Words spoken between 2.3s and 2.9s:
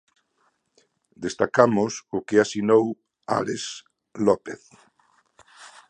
asinou